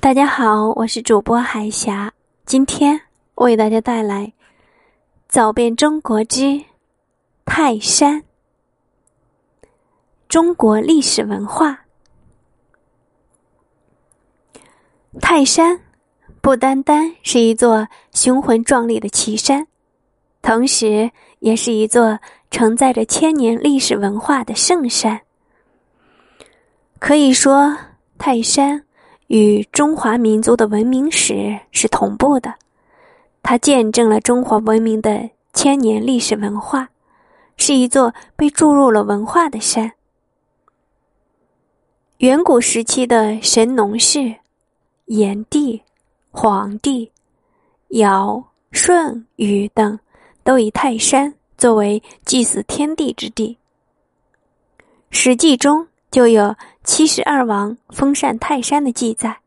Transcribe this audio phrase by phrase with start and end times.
[0.00, 2.12] 大家好，我是主播海霞，
[2.44, 3.00] 今天
[3.36, 4.26] 为大家带来
[5.28, 6.60] 《走遍中国之
[7.44, 8.20] 泰山》。
[10.28, 11.84] 中国历史文化，
[15.20, 15.78] 泰山
[16.40, 19.68] 不单单是一座雄浑壮丽的奇山，
[20.40, 22.18] 同时也是一座
[22.50, 25.20] 承载着千年历史文化的圣山。
[26.98, 27.76] 可以说，
[28.18, 28.84] 泰山。
[29.32, 32.54] 与中华民族的文明史是同步的，
[33.42, 36.90] 它见证了中华文明的千年历史文化，
[37.56, 39.90] 是一座被注入了文化的山。
[42.18, 44.34] 远古时期的神农氏、
[45.06, 45.80] 炎帝、
[46.30, 47.10] 黄帝、
[47.88, 49.98] 尧、舜、禹等，
[50.44, 53.56] 都以泰山作为祭祀天地之地。
[55.08, 55.88] 《史记》中。
[56.12, 59.38] 就有七十二王封禅泰山的记载。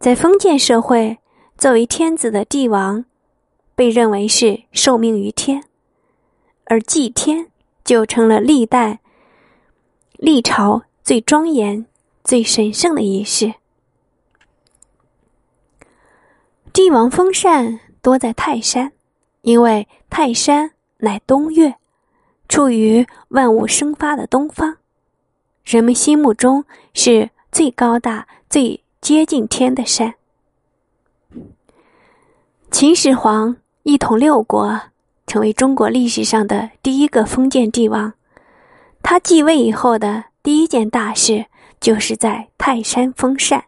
[0.00, 1.18] 在封建社会，
[1.58, 3.04] 作为天子的帝王，
[3.74, 5.64] 被认为是受命于天，
[6.64, 7.48] 而祭天
[7.84, 9.00] 就成了历代
[10.12, 11.84] 历朝最庄严、
[12.24, 13.52] 最神圣的仪式。
[16.72, 18.92] 帝王封禅多在泰山，
[19.42, 21.76] 因为泰山乃东岳，
[22.48, 24.78] 处于万物生发的东方。
[25.64, 30.14] 人们心目中是最高大、最接近天的山。
[32.70, 34.80] 秦始皇一统六国，
[35.26, 38.12] 成为中国历史上的第一个封建帝王。
[39.02, 41.46] 他继位以后的第一件大事，
[41.80, 43.64] 就是在泰山封禅。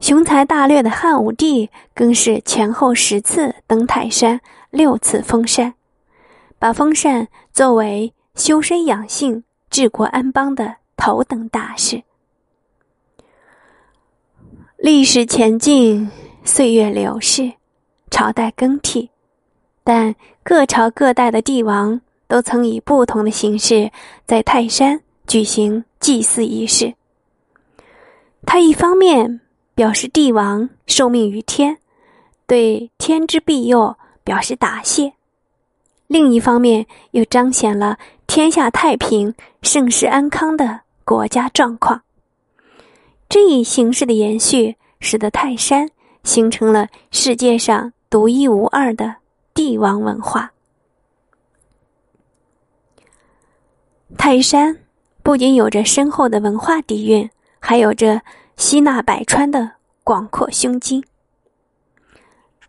[0.00, 5.74] 雄才大略的汉武帝更是前后十次登泰山，六次封禅，
[6.58, 8.14] 把封禅作为。
[8.34, 12.02] 修身养性、治国安邦的头等大事。
[14.78, 16.10] 历史前进，
[16.42, 17.52] 岁月流逝，
[18.10, 19.10] 朝代更替，
[19.84, 23.92] 但各朝各代的帝王都曾以不同的形式
[24.26, 26.94] 在泰山举行祭祀仪式。
[28.44, 29.40] 他一方面
[29.74, 31.78] 表示帝王受命于天，
[32.46, 35.12] 对天之庇佑表示答谢；
[36.08, 37.98] 另一方面又彰显了。
[38.34, 42.00] 天下太平、盛世安康的国家状况，
[43.28, 45.90] 这一形式的延续，使得泰山
[46.24, 49.16] 形成了世界上独一无二的
[49.52, 50.50] 帝王文化。
[54.16, 54.78] 泰山
[55.22, 57.28] 不仅有着深厚的文化底蕴，
[57.60, 58.22] 还有着
[58.56, 59.72] 吸纳百川的
[60.02, 61.04] 广阔胸襟。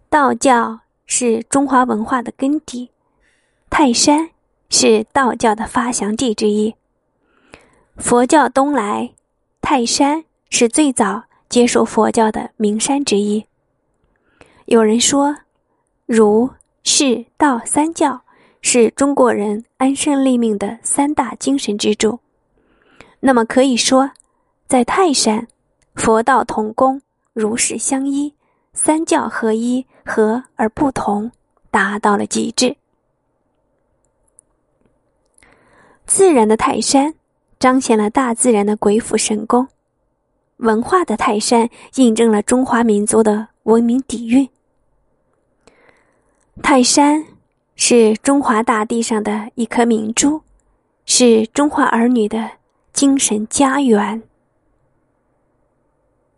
[0.09, 2.91] 道教是中华文化的根底，
[3.69, 4.32] 泰山。
[4.75, 6.73] 是道教的发祥地之一。
[7.97, 9.13] 佛教东来，
[9.61, 13.45] 泰山是最早接受佛教的名山之一。
[14.65, 15.37] 有人说，
[16.07, 16.49] 儒、
[16.81, 18.19] 释、道三教
[18.61, 22.19] 是中国人安身立命的三大精神支柱。
[23.19, 24.09] 那么可以说，
[24.67, 25.47] 在泰山，
[25.93, 26.99] 佛道同工，
[27.33, 28.33] 儒释相依，
[28.73, 31.31] 三教合一，和而不同，
[31.69, 32.75] 达到了极致。
[36.15, 37.15] 自然的泰山，
[37.57, 39.65] 彰显了大自然的鬼斧神工；
[40.57, 44.47] 文化的泰山，印证了中华民族的文明底蕴。
[46.61, 47.25] 泰山
[47.75, 50.39] 是中华大地上的一颗明珠，
[51.07, 52.47] 是中华儿女的
[52.93, 54.21] 精神家园。